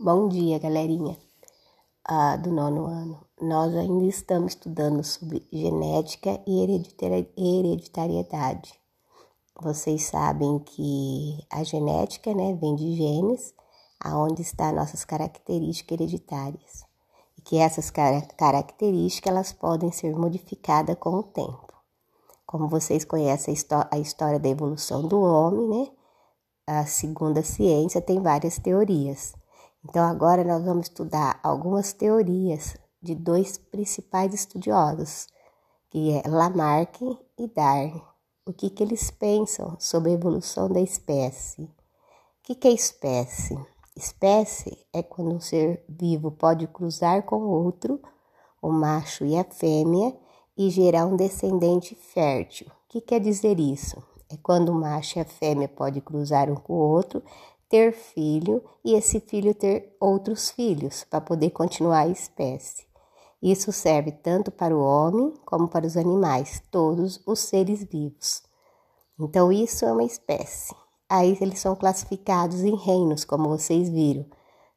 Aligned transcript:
Bom 0.00 0.28
dia, 0.28 0.60
galerinha 0.60 1.18
ah, 2.04 2.36
do 2.36 2.52
nono 2.52 2.86
ano. 2.86 3.20
Nós 3.40 3.74
ainda 3.74 4.04
estamos 4.04 4.52
estudando 4.52 5.02
sobre 5.02 5.44
genética 5.52 6.40
e 6.46 6.60
hereditariedade. 7.36 8.78
Vocês 9.60 10.04
sabem 10.04 10.60
que 10.60 11.44
a 11.50 11.64
genética 11.64 12.32
né, 12.32 12.54
vem 12.54 12.76
de 12.76 12.94
genes, 12.94 13.52
aonde 13.98 14.42
estão 14.42 14.70
nossas 14.70 15.04
características 15.04 15.98
hereditárias. 15.98 16.84
E 17.36 17.42
que 17.42 17.56
essas 17.56 17.90
car 17.90 18.24
características 18.36 19.32
elas 19.32 19.52
podem 19.52 19.90
ser 19.90 20.14
modificadas 20.14 20.96
com 21.00 21.10
o 21.10 21.24
tempo. 21.24 21.72
Como 22.46 22.68
vocês 22.68 23.04
conhecem 23.04 23.52
a, 23.72 23.88
a 23.96 23.98
história 23.98 24.38
da 24.38 24.48
evolução 24.48 25.08
do 25.08 25.20
homem, 25.20 25.68
né? 25.68 25.90
A 26.68 26.86
segunda 26.86 27.42
ciência 27.42 28.00
tem 28.00 28.22
várias 28.22 28.60
teorias. 28.60 29.34
Então, 29.84 30.04
agora 30.04 30.42
nós 30.44 30.64
vamos 30.64 30.86
estudar 30.86 31.38
algumas 31.42 31.92
teorias 31.92 32.76
de 33.00 33.14
dois 33.14 33.58
principais 33.58 34.34
estudiosos, 34.34 35.28
que 35.88 36.10
é 36.12 36.28
Lamarck 36.28 37.00
e 37.38 37.46
Darwin. 37.48 38.02
O 38.44 38.52
que, 38.52 38.70
que 38.70 38.82
eles 38.82 39.10
pensam 39.10 39.76
sobre 39.78 40.10
a 40.10 40.14
evolução 40.14 40.68
da 40.68 40.80
espécie? 40.80 41.62
O 41.62 41.70
que, 42.42 42.54
que 42.54 42.68
é 42.68 42.72
espécie? 42.72 43.58
Espécie 43.94 44.78
é 44.92 45.02
quando 45.02 45.34
um 45.34 45.40
ser 45.40 45.84
vivo 45.88 46.30
pode 46.30 46.66
cruzar 46.66 47.22
com 47.24 47.36
outro, 47.42 48.00
o 48.60 48.70
macho 48.70 49.24
e 49.24 49.36
a 49.36 49.44
fêmea, 49.44 50.16
e 50.56 50.70
gerar 50.70 51.06
um 51.06 51.16
descendente 51.16 51.94
fértil. 51.94 52.66
O 52.68 52.88
que 52.88 53.00
quer 53.00 53.20
dizer 53.20 53.60
isso? 53.60 54.02
É 54.30 54.36
quando 54.36 54.70
o 54.70 54.74
macho 54.74 55.18
e 55.18 55.22
a 55.22 55.24
fêmea 55.24 55.68
podem 55.68 56.02
cruzar 56.02 56.50
um 56.50 56.56
com 56.56 56.74
o 56.74 56.90
outro, 56.90 57.22
ter 57.68 57.92
filho 57.92 58.62
e 58.84 58.94
esse 58.94 59.20
filho 59.20 59.54
ter 59.54 59.96
outros 60.00 60.50
filhos 60.50 61.04
para 61.04 61.20
poder 61.20 61.50
continuar 61.50 62.00
a 62.00 62.08
espécie. 62.08 62.86
Isso 63.42 63.70
serve 63.70 64.10
tanto 64.10 64.50
para 64.50 64.76
o 64.76 64.82
homem 64.82 65.32
como 65.44 65.68
para 65.68 65.86
os 65.86 65.96
animais, 65.96 66.62
todos 66.70 67.20
os 67.24 67.38
seres 67.38 67.84
vivos. 67.84 68.42
Então, 69.20 69.52
isso 69.52 69.84
é 69.84 69.92
uma 69.92 70.04
espécie. 70.04 70.74
Aí 71.08 71.36
eles 71.40 71.60
são 71.60 71.74
classificados 71.76 72.62
em 72.62 72.76
reinos, 72.76 73.24
como 73.24 73.48
vocês 73.48 73.88
viram. 73.88 74.26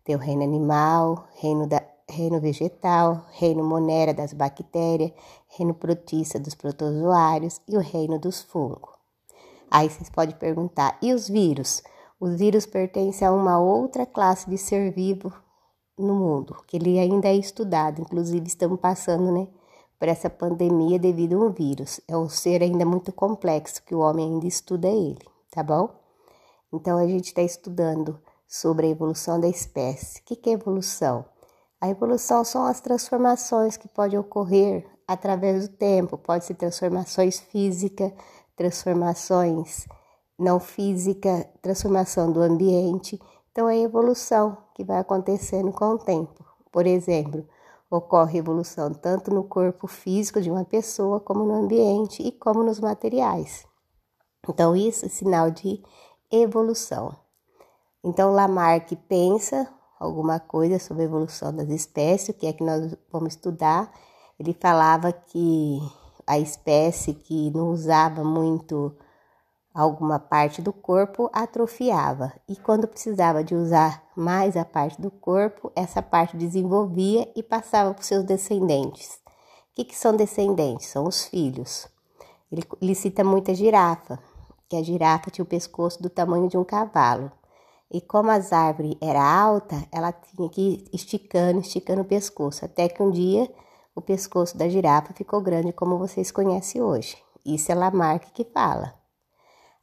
Tem 0.03 0.15
o 0.15 0.19
reino 0.19 0.43
animal, 0.43 1.27
reino, 1.35 1.67
da, 1.67 1.81
reino 2.09 2.39
vegetal, 2.39 3.25
reino 3.31 3.63
monera 3.63 4.13
das 4.13 4.33
bactérias, 4.33 5.11
reino 5.47 5.73
protista 5.73 6.39
dos 6.39 6.55
protozoários 6.55 7.61
e 7.67 7.75
o 7.75 7.81
reino 7.81 8.19
dos 8.19 8.41
fungos. 8.41 8.91
Aí 9.69 9.89
vocês 9.89 10.09
podem 10.09 10.35
perguntar: 10.35 10.97
e 11.01 11.13
os 11.13 11.27
vírus? 11.27 11.81
Os 12.21 12.35
vírus 12.35 12.67
pertencem 12.67 13.27
a 13.27 13.31
uma 13.31 13.59
outra 13.59 14.05
classe 14.05 14.47
de 14.47 14.55
ser 14.55 14.91
vivo 14.91 15.33
no 15.97 16.13
mundo, 16.13 16.55
que 16.67 16.77
ele 16.77 16.99
ainda 16.99 17.27
é 17.27 17.33
estudado. 17.33 17.99
Inclusive, 17.99 18.45
estamos 18.45 18.79
passando, 18.79 19.31
né, 19.31 19.47
por 19.97 20.07
essa 20.07 20.29
pandemia 20.29 20.99
devido 20.99 21.33
a 21.41 21.47
um 21.47 21.51
vírus. 21.51 21.99
É 22.07 22.15
um 22.15 22.29
ser 22.29 22.61
ainda 22.61 22.85
muito 22.85 23.11
complexo 23.11 23.81
que 23.81 23.95
o 23.95 24.01
homem 24.01 24.33
ainda 24.33 24.45
estuda 24.45 24.87
ele, 24.87 25.25
tá 25.49 25.63
bom? 25.63 25.89
Então, 26.71 26.99
a 26.99 27.07
gente 27.07 27.29
está 27.29 27.41
estudando 27.41 28.21
sobre 28.47 28.85
a 28.85 28.89
evolução 28.91 29.39
da 29.39 29.47
espécie. 29.47 30.19
O 30.19 30.23
que 30.23 30.47
é 30.47 30.53
evolução? 30.53 31.25
A 31.81 31.89
evolução 31.89 32.45
são 32.45 32.67
as 32.67 32.79
transformações 32.79 33.77
que 33.77 33.87
podem 33.87 34.19
ocorrer 34.19 34.85
através 35.07 35.67
do 35.67 35.75
tempo. 35.75 36.19
Pode 36.19 36.45
ser 36.45 36.53
transformações 36.53 37.39
físicas, 37.39 38.13
transformações 38.55 39.87
não 40.41 40.59
física, 40.59 41.47
transformação 41.61 42.31
do 42.31 42.41
ambiente. 42.41 43.19
Então, 43.51 43.69
é 43.69 43.73
a 43.73 43.77
evolução 43.77 44.57
que 44.73 44.83
vai 44.83 44.99
acontecendo 44.99 45.71
com 45.71 45.93
o 45.93 45.97
tempo. 45.99 46.43
Por 46.71 46.87
exemplo, 46.87 47.47
ocorre 47.89 48.39
evolução 48.39 48.91
tanto 48.93 49.31
no 49.31 49.43
corpo 49.43 49.85
físico 49.85 50.41
de 50.41 50.49
uma 50.49 50.65
pessoa, 50.65 51.19
como 51.19 51.45
no 51.45 51.53
ambiente 51.53 52.23
e 52.23 52.31
como 52.31 52.63
nos 52.63 52.79
materiais. 52.79 53.65
Então, 54.49 54.75
isso 54.75 55.05
é 55.05 55.09
sinal 55.09 55.51
de 55.51 55.83
evolução. 56.31 57.15
Então, 58.03 58.33
Lamarck 58.33 58.95
pensa 59.07 59.71
alguma 59.99 60.39
coisa 60.39 60.79
sobre 60.79 61.03
a 61.03 61.05
evolução 61.05 61.55
das 61.55 61.69
espécies, 61.69 62.29
o 62.29 62.33
que 62.33 62.47
é 62.47 62.53
que 62.53 62.63
nós 62.63 62.95
vamos 63.11 63.35
estudar. 63.35 63.93
Ele 64.39 64.57
falava 64.59 65.11
que 65.11 65.79
a 66.25 66.39
espécie 66.39 67.13
que 67.13 67.51
não 67.51 67.69
usava 67.69 68.23
muito 68.23 68.95
alguma 69.73 70.19
parte 70.19 70.61
do 70.61 70.73
corpo 70.73 71.29
atrofiava 71.33 72.33
e 72.47 72.55
quando 72.55 72.87
precisava 72.87 73.43
de 73.43 73.55
usar 73.55 74.03
mais 74.15 74.57
a 74.57 74.65
parte 74.65 75.01
do 75.01 75.09
corpo, 75.09 75.71
essa 75.75 76.01
parte 76.01 76.35
desenvolvia 76.35 77.31
e 77.35 77.41
passava 77.41 77.93
para 77.93 78.01
os 78.01 78.07
seus 78.07 78.23
descendentes. 78.23 79.19
O 79.71 79.75
que, 79.75 79.85
que 79.85 79.95
são 79.95 80.15
descendentes? 80.15 80.87
São 80.87 81.05
os 81.05 81.25
filhos. 81.25 81.87
Ele, 82.51 82.63
ele 82.81 82.95
cita 82.95 83.23
a 83.23 83.53
girafa, 83.53 84.19
que 84.67 84.75
a 84.75 84.83
girafa 84.83 85.31
tinha 85.31 85.43
o 85.43 85.47
pescoço 85.47 86.01
do 86.01 86.09
tamanho 86.09 86.49
de 86.49 86.57
um 86.57 86.63
cavalo. 86.63 87.31
E 87.89 88.01
como 88.01 88.31
as 88.31 88.53
árvores 88.53 88.95
era 89.01 89.23
alta, 89.23 89.75
ela 89.91 90.11
tinha 90.11 90.49
que 90.49 90.61
ir 90.61 90.89
esticando, 90.93 91.59
esticando 91.59 92.01
o 92.01 92.05
pescoço, 92.05 92.65
até 92.65 92.87
que 92.89 93.01
um 93.01 93.11
dia 93.11 93.49
o 93.95 94.01
pescoço 94.01 94.57
da 94.57 94.69
girafa 94.69 95.13
ficou 95.13 95.41
grande 95.41 95.73
como 95.73 95.97
vocês 95.97 96.31
conhecem 96.31 96.81
hoje. 96.81 97.17
Isso 97.45 97.71
é 97.71 97.75
Lamarck 97.75 98.31
que 98.33 98.45
fala. 98.45 99.00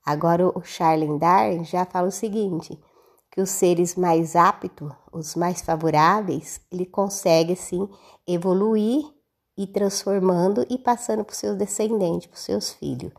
Agora 0.08 0.48
o 0.48 0.62
Charles 0.62 1.20
Darwin 1.20 1.64
já 1.66 1.84
fala 1.84 2.08
o 2.08 2.10
seguinte, 2.10 2.82
que 3.30 3.42
os 3.42 3.50
seres 3.50 3.94
mais 3.94 4.34
aptos, 4.34 4.90
os 5.12 5.34
mais 5.34 5.60
favoráveis, 5.60 6.62
ele 6.72 6.86
consegue 6.86 7.54
sim 7.54 7.86
evoluir 8.26 9.04
e 9.54 9.66
transformando 9.66 10.64
e 10.70 10.78
passando 10.78 11.22
para 11.22 11.32
os 11.32 11.38
seus 11.38 11.58
descendentes, 11.58 12.26
para 12.26 12.36
os 12.36 12.42
seus 12.42 12.72
filhos. 12.72 13.12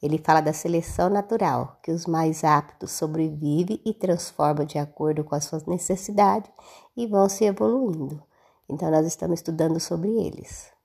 Ele 0.00 0.18
fala 0.18 0.40
da 0.40 0.52
seleção 0.52 1.10
natural, 1.10 1.80
que 1.82 1.90
os 1.90 2.06
mais 2.06 2.44
aptos 2.44 2.92
sobrevivem 2.92 3.80
e 3.84 3.92
transformam 3.92 4.64
de 4.64 4.78
acordo 4.78 5.24
com 5.24 5.34
as 5.34 5.46
suas 5.46 5.66
necessidades 5.66 6.48
e 6.96 7.08
vão 7.08 7.28
se 7.28 7.44
evoluindo. 7.44 8.22
Então, 8.68 8.88
nós 8.88 9.04
estamos 9.04 9.40
estudando 9.40 9.80
sobre 9.80 10.10
eles. 10.10 10.75